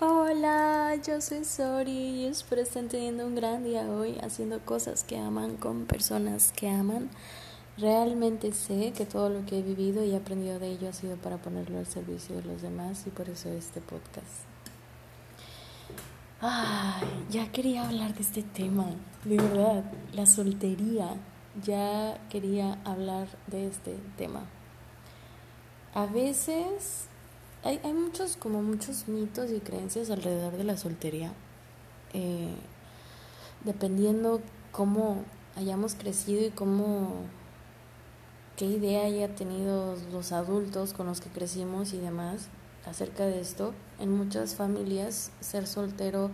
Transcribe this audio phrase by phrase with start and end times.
[0.00, 5.18] Hola, yo soy Sori y espero estén teniendo un gran día hoy haciendo cosas que
[5.18, 7.10] aman con personas que aman.
[7.78, 11.38] Realmente sé que todo lo que he vivido y aprendido de ello ha sido para
[11.38, 14.44] ponerlo al servicio de los demás y por eso este podcast.
[16.40, 18.86] Ay, ya quería hablar de este tema,
[19.24, 21.16] de verdad, la soltería.
[21.64, 24.44] Ya quería hablar de este tema.
[25.92, 27.07] A veces
[27.64, 31.32] hay, hay muchos, como muchos mitos y creencias alrededor de la soltería.
[32.12, 32.54] Eh,
[33.64, 34.40] dependiendo
[34.72, 35.24] cómo
[35.56, 37.24] hayamos crecido y cómo
[38.56, 42.48] qué idea haya tenido los adultos con los que crecimos y demás
[42.86, 43.74] acerca de esto.
[44.00, 46.30] En muchas familias ser soltero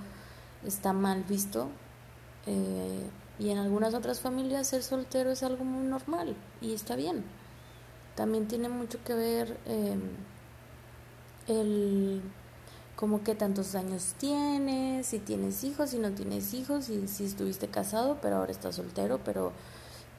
[0.65, 1.69] está mal visto
[2.47, 7.25] eh, y en algunas otras familias ser soltero es algo muy normal y está bien.
[8.15, 9.99] También tiene mucho que ver eh,
[11.49, 12.23] el
[12.97, 17.69] como que tantos años tienes, si tienes hijos, si no tienes hijos, si, si estuviste
[17.69, 19.53] casado pero ahora estás soltero, pero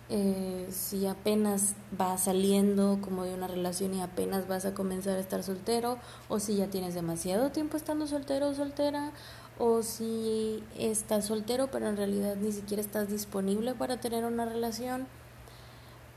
[0.08, 5.20] eh, si apenas vas saliendo como de una relación y apenas vas a comenzar a
[5.20, 5.98] estar soltero,
[6.30, 9.12] o si ya tienes demasiado tiempo estando soltero o soltera,
[9.58, 15.08] o si estás soltero pero en realidad ni siquiera estás disponible para tener una relación.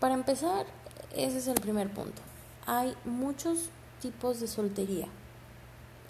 [0.01, 0.67] Para empezar,
[1.15, 2.21] ese es el primer punto.
[2.67, 3.71] Hay muchos
[4.01, 5.09] tipos de soltería.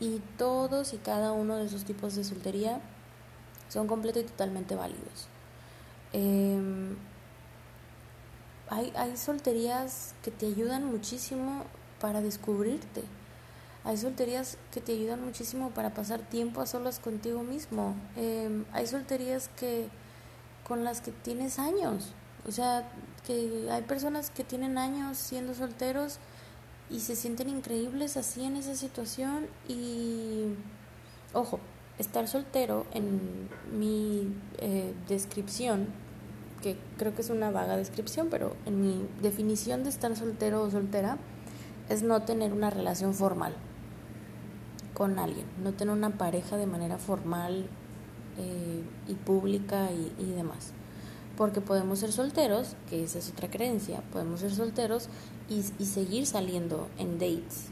[0.00, 2.81] Y todos y cada uno de esos tipos de soltería
[3.69, 5.28] son completos y totalmente válidos.
[6.12, 6.97] Em,
[8.70, 11.64] hay, hay solterías que te ayudan muchísimo
[12.00, 13.03] para descubrirte.
[13.84, 17.94] Hay solterías que te ayudan muchísimo para pasar tiempo a solas contigo mismo.
[18.16, 19.89] Em, hay solterías que
[20.64, 22.12] con las que tienes años.
[22.47, 22.89] O sea,
[23.27, 26.19] que hay personas que tienen años siendo solteros
[26.91, 30.55] y se sienten increíbles así en esa situación y
[31.33, 31.61] ojo,
[31.98, 35.89] estar soltero en mi eh, descripción,
[36.62, 40.71] que creo que es una vaga descripción, pero en mi definición de estar soltero o
[40.71, 41.19] soltera
[41.88, 43.54] es no tener una relación formal
[44.94, 47.66] con alguien, no tener una pareja de manera formal
[48.38, 50.72] eh, y pública y, y demás
[51.38, 55.09] porque podemos ser solteros, que esa es otra creencia, podemos ser solteros
[55.49, 57.66] y, y seguir saliendo en dates,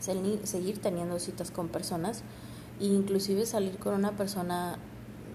[0.00, 2.24] seguir teniendo citas con personas
[2.80, 4.76] e inclusive salir con una persona,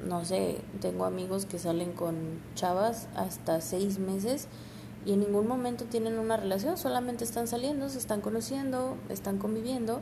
[0.05, 4.49] no sé, tengo amigos que salen con chavas hasta seis meses
[5.05, 10.01] y en ningún momento tienen una relación, solamente están saliendo, se están conociendo, están conviviendo,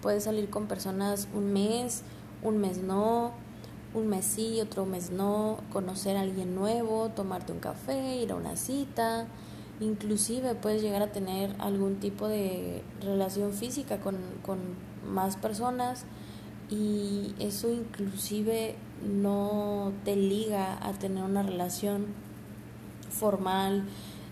[0.00, 2.02] puedes salir con personas un mes,
[2.42, 3.34] un mes no,
[3.94, 8.34] un mes sí, otro mes no, conocer a alguien nuevo, tomarte un café, ir a
[8.34, 9.26] una cita,
[9.80, 14.58] inclusive puedes llegar a tener algún tipo de relación física con, con
[15.06, 16.04] más personas
[16.70, 22.06] y eso inclusive no te liga a tener una relación
[23.10, 23.84] formal,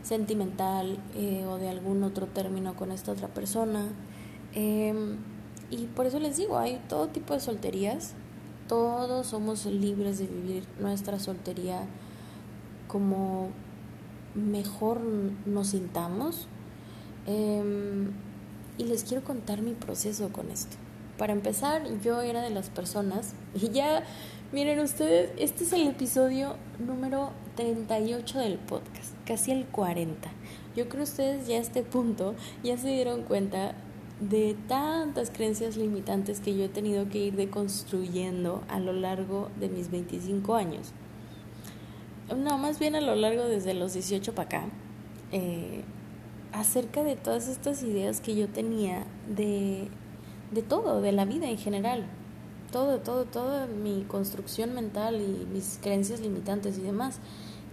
[0.03, 3.89] sentimental eh, o de algún otro término con esta otra persona.
[4.55, 4.95] Eh,
[5.71, 8.15] y por eso les digo, hay todo tipo de solterías
[8.69, 11.87] todos somos libres de vivir nuestra soltería
[12.89, 13.51] como
[14.35, 15.01] mejor
[15.47, 16.49] nos sintamos.
[17.27, 18.13] Em,
[18.79, 20.77] y les quiero contar mi proceso con esto.
[21.19, 24.05] Para empezar, yo era de las personas, y ya,
[24.53, 30.29] miren ustedes, este es el episodio número 38 del podcast, casi el 40.
[30.77, 33.75] Yo creo que ustedes ya a este punto ya se dieron cuenta
[34.21, 39.69] de tantas creencias limitantes que yo he tenido que ir deconstruyendo a lo largo de
[39.69, 40.93] mis 25 años.
[42.35, 44.65] No, más bien a lo largo desde los 18 para acá,
[45.33, 45.83] eh,
[46.53, 49.89] acerca de todas estas ideas que yo tenía de,
[50.51, 52.07] de todo, de la vida en general.
[52.73, 57.21] Todo, todo, toda mi construcción mental y mis creencias limitantes y demás.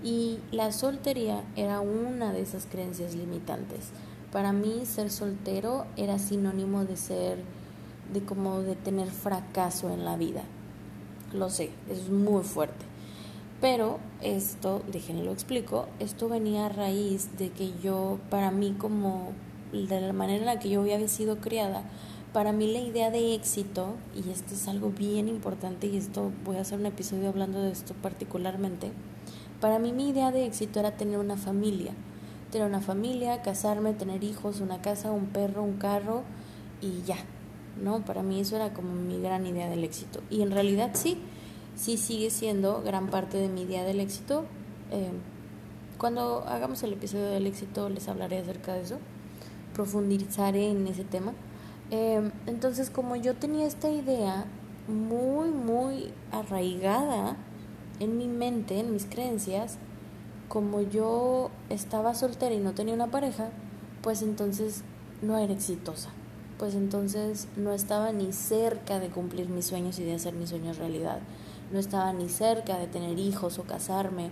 [0.04, 3.92] Y la soltería era una de esas creencias limitantes
[4.34, 7.38] para mí ser soltero era sinónimo de ser,
[8.12, 10.42] de como de tener fracaso en la vida.
[11.34, 12.84] Lo sé, es muy fuerte.
[13.62, 19.34] Pero esto, déjenlo explico, esto venía a raíz de que yo, para mí como
[19.72, 21.84] de la manera en la que yo había sido criada,
[22.34, 26.58] para mí la idea de éxito, y esto es algo bien importante, y esto voy
[26.58, 28.92] a hacer un episodio hablando de esto particularmente,
[29.62, 31.94] para mí mi idea de éxito era tener una familia,
[32.54, 36.22] tener una familia, casarme, tener hijos, una casa, un perro, un carro
[36.82, 37.18] y ya,
[37.84, 38.06] ¿no?
[38.06, 40.22] Para mí eso era como mi gran idea del éxito.
[40.30, 41.18] Y en realidad sí,
[41.76, 44.46] sí sigue siendo gran parte de mi idea del éxito.
[44.92, 45.12] Eh,
[45.98, 49.00] cuando hagamos el episodio del éxito les hablaré acerca de eso,
[49.74, 51.34] profundizaré en ese tema.
[51.90, 54.46] Em, entonces, como yo tenía esta idea
[54.88, 57.36] muy, muy arraigada
[58.00, 59.80] en mi mente, en mis creencias,
[60.54, 63.50] como yo estaba soltera y no tenía una pareja,
[64.04, 64.84] pues entonces
[65.24, 66.10] no era exitosa.
[66.60, 70.78] Pues entonces no estaba ni cerca de cumplir mis sueños y de hacer mis sueños
[70.78, 71.22] realidad.
[71.72, 74.30] No estaba ni cerca de tener hijos o casarme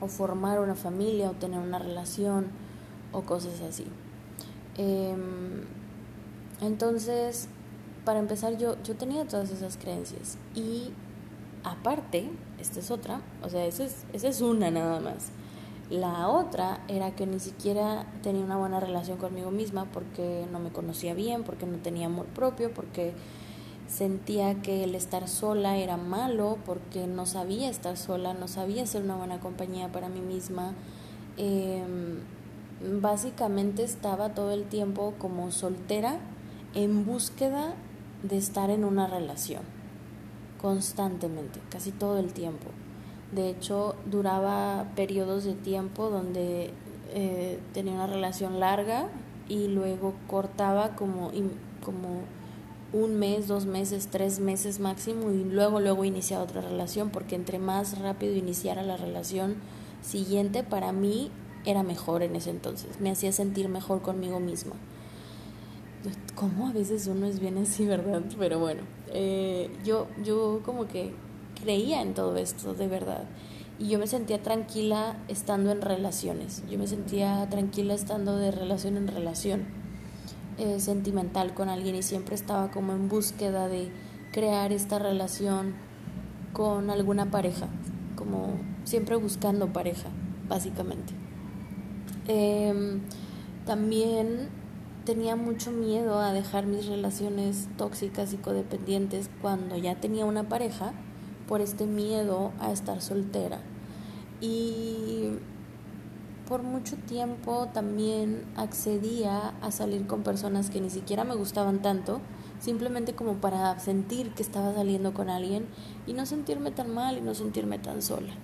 [0.00, 2.46] o formar una familia o tener una relación
[3.10, 3.86] o cosas así.
[4.76, 5.64] Em,
[6.60, 7.48] entonces,
[8.04, 10.92] para empezar, yo, yo tenía todas esas creencias y
[11.64, 12.30] aparte,
[12.60, 15.30] esta es otra, o sea, esa es, esa es una nada más.
[15.90, 20.70] La otra era que ni siquiera tenía una buena relación conmigo misma porque no me
[20.70, 23.12] conocía bien, porque no tenía amor propio, porque
[23.86, 29.02] sentía que el estar sola era malo, porque no sabía estar sola, no sabía ser
[29.02, 30.72] una buena compañía para mí misma.
[31.36, 32.20] Em,
[33.00, 36.18] básicamente estaba todo el tiempo como soltera
[36.74, 37.74] en búsqueda
[38.22, 39.62] de estar en una relación,
[40.64, 42.70] constantemente, casi todo el tiempo.
[43.32, 46.70] De hecho, duraba periodos de tiempo donde
[47.12, 49.08] eh, tenía una relación larga
[49.46, 51.32] y luego cortaba como,
[51.84, 52.22] como
[52.94, 57.58] un mes, dos meses, tres meses máximo y luego luego iniciaba otra relación porque entre
[57.58, 59.56] más rápido iniciara la relación
[60.00, 61.30] siguiente para mí
[61.66, 64.76] era mejor en ese entonces, me hacía sentir mejor conmigo misma.
[66.34, 68.22] Como a veces uno es bien así, ¿verdad?
[68.38, 71.12] Pero bueno, eh, yo, yo como que
[71.62, 73.24] creía en todo esto, de verdad.
[73.78, 76.62] Y yo me sentía tranquila estando en relaciones.
[76.70, 79.64] Yo me sentía tranquila estando de relación en relación
[80.58, 83.90] eh, sentimental con alguien y siempre estaba como en búsqueda de
[84.32, 85.74] crear esta relación
[86.52, 87.66] con alguna pareja,
[88.14, 88.54] como
[88.84, 90.08] siempre buscando pareja,
[90.48, 91.12] básicamente.
[92.28, 93.00] Em,
[93.66, 94.48] también
[95.04, 100.92] tenía mucho miedo a dejar mis relaciones tóxicas y codependientes cuando ya tenía una pareja
[101.46, 103.60] por este miedo a estar soltera.
[104.40, 105.30] Y
[106.48, 112.20] por mucho tiempo también accedía a salir con personas que ni siquiera me gustaban tanto,
[112.60, 115.66] simplemente como para sentir que estaba saliendo con alguien
[116.06, 118.34] y no sentirme tan mal y no sentirme tan sola.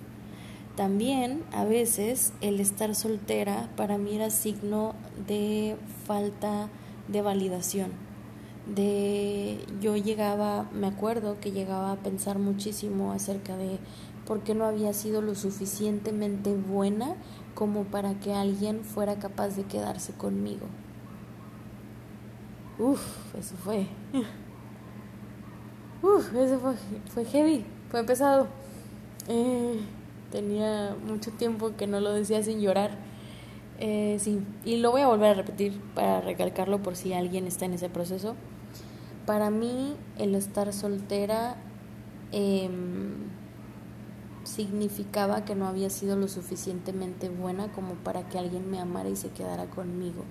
[0.75, 4.95] También a veces el estar soltera para mí era signo
[5.27, 5.75] de
[6.05, 6.69] falta
[7.07, 7.91] de validación
[8.65, 13.79] de yo llegaba, me acuerdo que llegaba a pensar muchísimo acerca de
[14.25, 17.15] por qué no había sido lo suficientemente buena
[17.55, 20.67] como para que alguien fuera capaz de quedarse conmigo.
[22.79, 23.87] Uf, eso fue.
[26.01, 26.73] Uf, eso fue,
[27.13, 28.47] fue heavy, fue pesado.
[29.27, 29.79] Eh,
[30.31, 32.91] tenía mucho tiempo que no lo decía sin llorar.
[33.79, 37.65] Eh, sí, y lo voy a volver a repetir para recalcarlo por si alguien está
[37.65, 38.35] en ese proceso.
[39.25, 41.55] Para mí el estar soltera
[42.31, 43.29] em,
[44.43, 49.15] significaba que no había sido lo suficientemente buena como para que alguien me amara y
[49.15, 50.23] se quedara conmigo.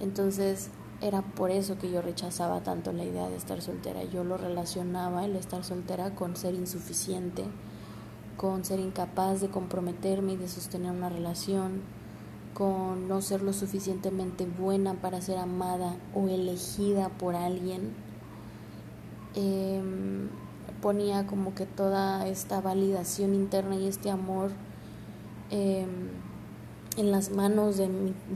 [0.00, 0.70] Entonces
[1.00, 4.04] era por eso que yo rechazaba tanto la idea de estar soltera.
[4.04, 7.44] Yo lo relacionaba el estar soltera con ser insuficiente,
[8.36, 11.80] con ser incapaz de comprometerme y de sostener una relación,
[12.52, 17.94] con no ser lo suficientemente buena para ser amada o elegida por alguien,
[19.34, 20.28] em,
[20.82, 24.50] ponía como que toda esta validación interna y este amor
[25.50, 26.08] em,
[26.96, 27.88] en las manos de,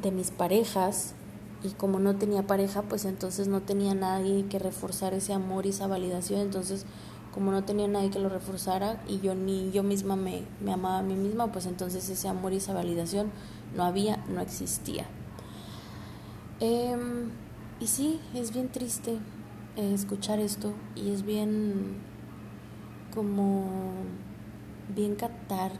[0.02, 1.14] de mis parejas
[1.64, 5.70] y como no tenía pareja pues entonces no tenía nadie que reforzar ese amor y
[5.70, 6.86] esa validación entonces
[7.32, 10.98] como no tenía nadie que lo reforzara y yo ni yo misma me, me amaba
[10.98, 13.32] a mí misma pues entonces ese amor y esa validación
[13.74, 15.04] no había, no existía.
[16.60, 17.30] Em,
[17.80, 19.18] y sí, es bien triste
[19.76, 21.96] eh, escuchar esto y es bien
[23.12, 23.64] como
[24.94, 25.72] bien catar,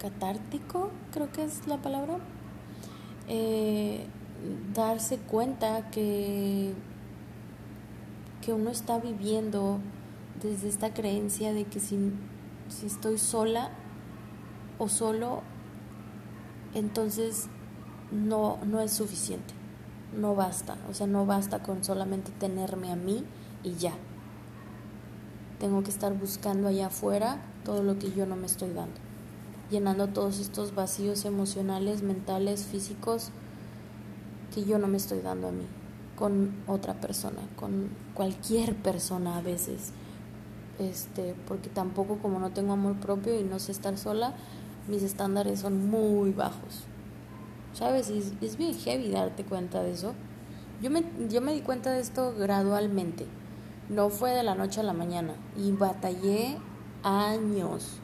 [0.00, 2.18] catártico, creo que es la palabra.
[3.28, 4.06] Eh,
[4.74, 6.72] darse cuenta que,
[8.42, 9.78] que uno está viviendo
[10.42, 12.12] desde esta creencia de que si,
[12.68, 13.70] si estoy sola
[14.78, 15.42] o solo
[16.74, 17.48] entonces
[18.12, 19.54] no, no es suficiente,
[20.16, 23.24] no basta, o sea, no basta con solamente tenerme a mí
[23.64, 23.94] y ya.
[25.58, 28.94] Tengo que estar buscando allá afuera todo lo que yo no me estoy dando,
[29.70, 33.32] llenando todos estos vacíos emocionales, mentales, físicos
[34.54, 35.66] que yo no me estoy dando a mí,
[36.16, 39.92] con otra persona, con cualquier persona a veces.
[40.78, 44.34] Este, porque tampoco como no tengo amor propio y no sé estar sola,
[44.88, 46.84] mis estándares son muy bajos.
[47.74, 48.10] ¿Sabes?
[48.10, 50.14] Y es, bien heavy darte cuenta de eso.
[50.82, 53.26] Yo me, yo me di cuenta de esto gradualmente,
[53.88, 56.56] no fue de la noche a la mañana y batallé
[57.02, 57.98] años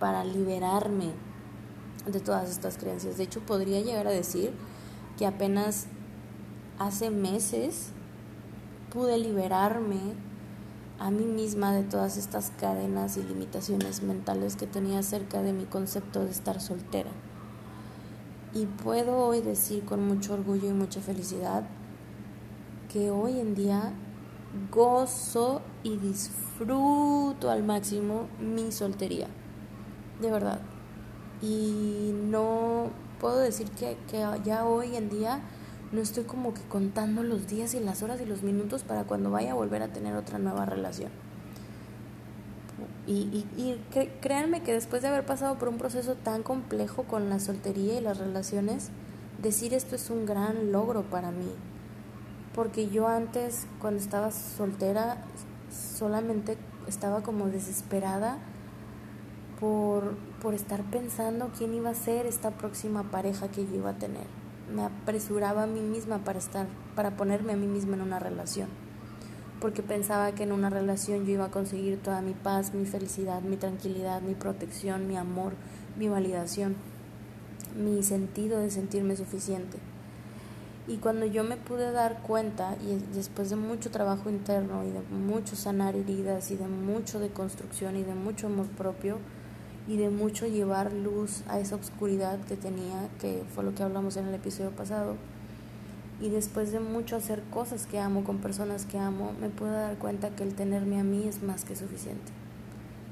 [0.00, 1.12] para liberarme
[2.06, 3.18] de todas estas creencias.
[3.18, 4.52] De hecho, podría llegar a decir
[5.18, 5.86] que apenas
[6.78, 7.90] hace meses
[8.92, 9.98] pude liberarme
[10.98, 15.64] a mí misma de todas estas cadenas y limitaciones mentales que tenía acerca de mi
[15.64, 17.10] concepto de estar soltera.
[18.54, 21.64] Y puedo hoy decir con mucho orgullo y mucha felicidad
[22.92, 23.92] que hoy en día
[24.72, 29.28] gozo y disfruto al máximo mi soltería.
[30.20, 30.60] De verdad.
[31.42, 35.40] Y no puedo decir que, que ya hoy en día
[35.92, 39.30] no estoy como que contando los días y las horas y los minutos para cuando
[39.30, 41.10] vaya a volver a tener otra nueva relación.
[43.06, 43.80] Y, y,
[44.20, 48.02] créanme que después de haber pasado por un proceso tan complejo con la soltería y
[48.02, 48.90] las relaciones,
[49.40, 51.50] decir esto es un gran logro para mí.
[52.54, 55.24] Porque yo antes, cuando estaba soltera,
[55.70, 58.38] solamente estaba como desesperada
[59.60, 63.98] por, por estar pensando quién iba a ser esta próxima pareja que yo iba a
[63.98, 64.26] tener
[64.72, 68.68] me apresuraba a mí misma para estar, para ponerme a mí misma en una relación,
[69.60, 73.42] porque pensaba que en una relación yo iba a conseguir toda mi paz, mi felicidad,
[73.42, 75.54] mi tranquilidad, mi protección, mi amor,
[75.96, 76.76] mi validación,
[77.76, 79.78] mi sentido de sentirme suficiente.
[80.86, 85.02] Y cuando yo me pude dar cuenta, y después de mucho trabajo interno y de
[85.02, 89.18] mucho sanar heridas y de mucho de construcción y de mucho amor propio,
[89.88, 94.18] y de mucho llevar luz a esa oscuridad que tenía, que fue lo que hablamos
[94.18, 95.16] en el episodio pasado.
[96.20, 99.96] Y después de mucho hacer cosas que amo con personas que amo, me pude dar
[99.96, 102.32] cuenta que el tenerme a mí es más que suficiente.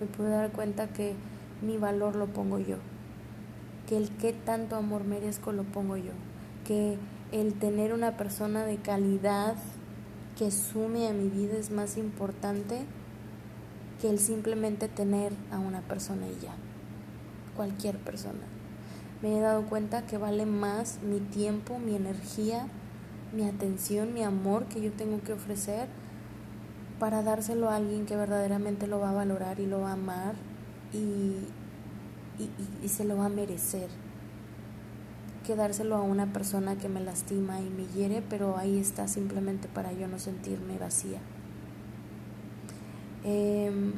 [0.01, 1.15] Me pude dar cuenta que
[1.63, 2.77] mi valor lo pongo yo,
[3.89, 6.13] que el qué tanto amor merezco lo pongo yo,
[6.67, 6.99] que
[7.33, 9.55] el tener una persona de calidad
[10.37, 12.85] que sume a mi vida es más importante
[14.03, 16.55] que el simplemente tener a una persona y ya
[17.57, 18.47] cualquier persona.
[19.23, 22.69] Me he dado cuenta que vale más mi tiempo, mi energía,
[23.35, 25.89] mi atención, mi amor que yo tengo que ofrecer
[26.99, 30.35] para dárselo a alguien que verdaderamente lo va a valorar y lo va a amar
[30.93, 31.37] y,
[32.83, 33.89] y, se lo va a merecer
[35.45, 39.69] que dárselo a una persona que me lastima y me hiere, pero ahí está simplemente
[39.69, 41.21] para yo no sentirme vacía.
[43.25, 43.93] Em,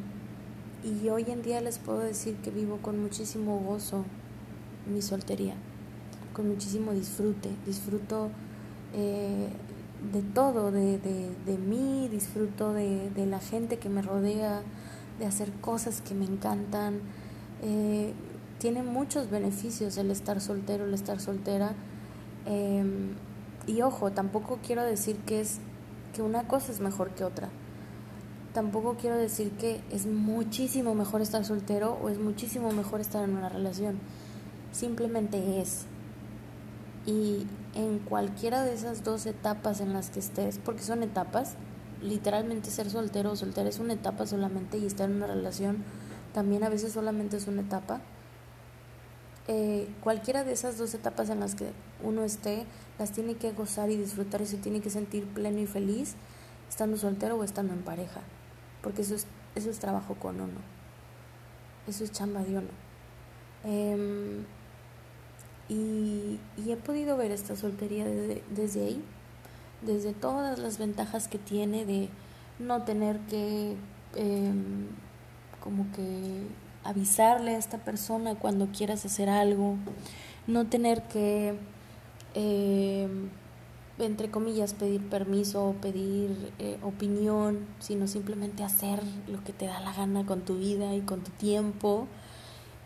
[0.84, 4.04] y hoy en día les puedo decir que vivo con muchísimo gozo
[4.86, 5.54] mi soltería,
[6.32, 7.50] con muchísimo disfrute.
[7.66, 8.30] Disfruto
[8.94, 9.48] eh,
[10.12, 14.62] de todo, de, de, mí, disfruto de, de, la gente que me rodea,
[15.18, 17.00] de hacer cosas que me encantan.
[17.62, 18.12] Eh,
[18.58, 21.72] tiene muchos beneficios el estar soltero, el estar soltera.
[22.46, 23.14] Em,
[23.66, 25.58] y ojo, tampoco quiero decir que es
[26.14, 27.50] que una cosa es mejor que otra
[28.52, 33.36] tampoco quiero decir que es muchísimo mejor estar soltero o es muchísimo mejor estar en
[33.36, 33.98] una relación.
[34.72, 35.86] Simplemente es.
[37.06, 41.54] Y en cualquiera de esas dos etapas en las que estés, porque son etapas,
[42.02, 45.84] literalmente ser soltero o soltera es una etapa solamente y estar en una relación
[46.32, 48.00] también a veces solamente es una etapa.
[49.48, 51.70] Eh, cualquiera de esas dos etapas en las que
[52.02, 52.66] uno esté,
[52.98, 56.14] las tiene que gozar y disfrutar y se tiene que sentir pleno y feliz
[56.68, 58.20] estando soltero o estando en pareja
[58.88, 60.60] porque eso es, eso es trabajo con uno,
[61.86, 62.68] eso es chamba de uno.
[63.62, 64.46] Em,
[65.68, 69.04] y, he podido ver esta soltería desde, ahí,
[69.82, 72.08] desde todas las ventajas que tiene de
[72.58, 73.76] no tener que
[74.16, 74.86] em,
[75.62, 76.46] como que
[76.82, 79.76] avisarle a esta persona cuando quieras hacer algo,
[80.46, 81.58] no tener que
[82.34, 83.06] eh,
[83.98, 89.80] entre comillas, pedir permiso o pedir eh, opinión, sino simplemente hacer lo que te da
[89.80, 92.06] la gana con tu vida y con tu tiempo.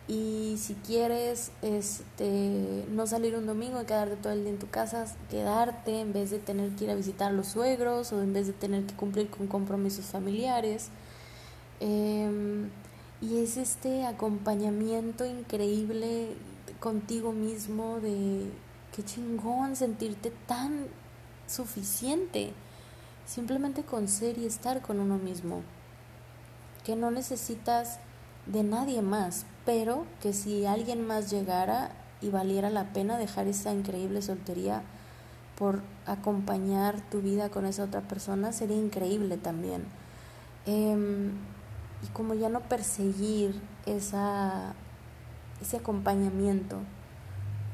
[0.09, 4.69] Y si quieres este, no salir un domingo y quedarte todo el día en tu
[4.69, 8.33] casa, quedarte en vez de tener que ir a visitar a los suegros o en
[8.33, 10.89] vez de tener que cumplir con compromisos familiares.
[11.81, 12.69] Em,
[13.21, 16.35] y es este acompañamiento increíble
[16.81, 18.51] contigo mismo de
[18.95, 20.87] qué chingón sentirte tan
[21.47, 22.53] suficiente
[23.27, 25.63] simplemente con ser y estar con uno mismo.
[26.85, 27.99] Que no necesitas
[28.47, 33.73] de nadie más, pero que si alguien más llegara y valiera la pena dejar esa
[33.73, 34.83] increíble soltería
[35.57, 39.85] por acompañar tu vida con esa otra persona, sería increíble también.
[40.67, 41.33] Em,
[42.03, 44.75] y como ya no perseguir esa,
[45.61, 46.79] ese acompañamiento,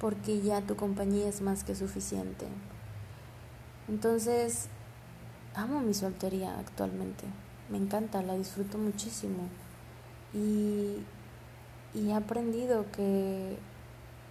[0.00, 2.46] porque ya tu compañía es más que suficiente.
[3.88, 4.68] Entonces,
[5.54, 7.24] amo mi soltería actualmente.
[7.70, 9.48] Me encanta, la disfruto muchísimo.
[10.34, 10.98] Y,
[11.94, 13.58] y he aprendido que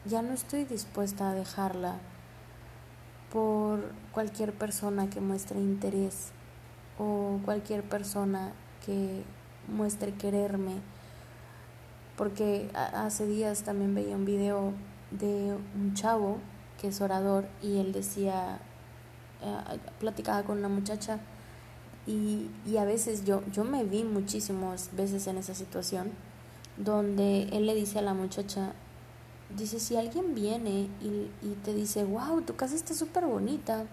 [0.06, 2.00] ya no estoy dispuesta a dejarla
[3.32, 6.32] por cualquier persona que muestre interés
[6.98, 8.54] o cualquier persona
[8.86, 9.24] que
[9.68, 10.82] muestre quererme.
[12.16, 14.74] Porque hace días también veía un video
[15.12, 16.38] de un chavo
[16.80, 18.60] que es orador y él decía,
[19.42, 21.20] eh, platicaba con una muchacha
[22.06, 26.12] y, y a veces yo, yo me vi muchísimas veces en esa situación
[26.78, 28.74] donde él le dice a la muchacha,
[29.56, 33.86] dice, si alguien viene y, y te dice, wow, tu casa está súper bonita,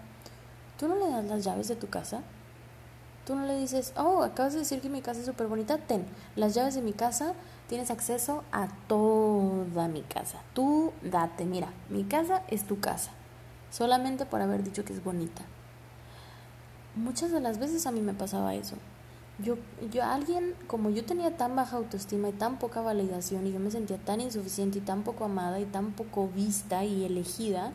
[0.78, 2.22] ¿tú no le das las llaves de tu casa?
[3.26, 6.04] Tú no le dices, oh, acabas de decir que mi casa es súper bonita, ten
[6.36, 7.32] las llaves de mi casa,
[7.68, 10.42] tienes acceso a toda mi casa.
[10.52, 13.12] Tú date, mira, mi casa es tu casa,
[13.74, 15.42] solamente por haber dicho que es bonita.
[16.94, 18.76] Muchas de las veces a mí me pasaba eso.
[19.40, 19.56] Yo,
[19.92, 23.72] yo, alguien, como yo tenía tan baja autoestima y tan poca validación y yo me
[23.72, 27.72] sentía tan insuficiente y tan poco amada y tan poco vista y elegida,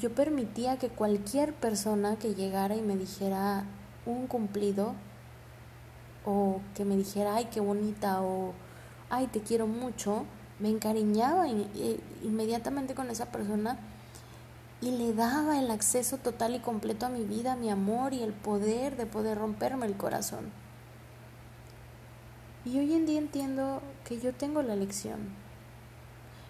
[0.00, 3.66] yo permitía que cualquier persona que llegara y me dijera
[4.06, 4.94] un cumplido
[6.24, 8.54] o que me dijera, ay, qué bonita o,
[9.08, 10.24] ay, te quiero mucho,
[10.58, 13.78] me encariñaba eh, inmediatamente con esa persona
[14.82, 18.22] y le daba el acceso total y completo a mi vida, a mi amor y
[18.22, 20.50] el poder de poder romperme el corazón.
[22.64, 25.34] Y hoy en día entiendo que yo tengo la lección.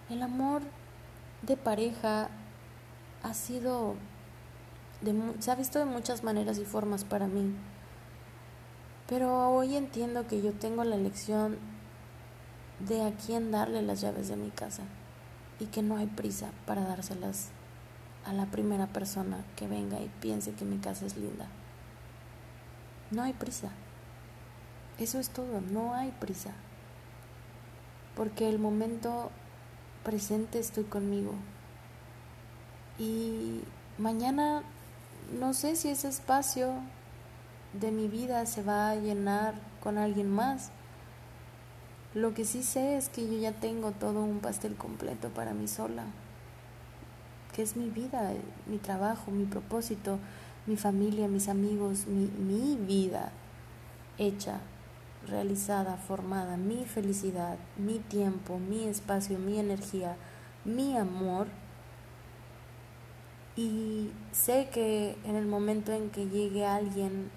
[0.09, 0.61] El amor
[1.41, 2.29] de pareja
[3.23, 3.95] ha sido,
[5.39, 7.53] se ha visto de muchas maneras y formas para mí.
[9.07, 11.57] Pero hoy entiendo que yo tengo la lección
[12.79, 14.83] de a quién darle las llaves de mi casa
[15.59, 17.49] y que no hay prisa para dárselas
[18.25, 21.47] a la primera persona que venga y piense que mi casa es linda.
[23.09, 23.69] No hay prisa.
[24.99, 26.51] Eso es todo, no hay prisa.
[28.15, 29.31] Porque el momento
[30.03, 31.33] presente estoy conmigo.
[32.99, 33.61] Y
[33.97, 34.63] mañana
[35.39, 36.73] no sé si ese espacio
[37.73, 40.71] de mi vida se va a llenar con alguien más.
[42.13, 45.67] Lo que sí sé es que yo ya tengo todo un pastel completo para mí
[45.67, 46.03] sola
[47.61, 48.33] es mi vida,
[48.67, 50.19] mi trabajo, mi propósito,
[50.65, 53.31] mi familia, mis amigos, mi, mi vida
[54.17, 54.59] hecha,
[55.27, 60.15] realizada, formada, mi felicidad, mi tiempo, mi espacio, mi energía,
[60.65, 61.47] mi amor.
[63.55, 67.29] Y sé que en el momento en que llegue alguien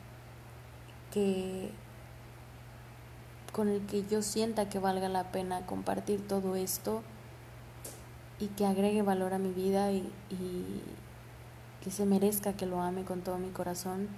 [1.12, 1.70] que
[3.52, 7.02] con el que yo sienta que valga la pena compartir todo esto,
[8.38, 10.82] y que agregue valor a mi vida y, y
[11.82, 14.08] que se merezca que lo ame con todo mi corazón,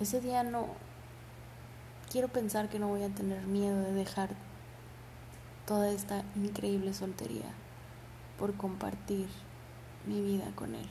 [0.00, 0.66] ese día no
[2.10, 4.30] quiero pensar que no voy a tener miedo de dejar
[5.66, 7.52] toda esta increíble soltería
[8.38, 9.28] por compartir
[10.06, 10.88] mi vida con él.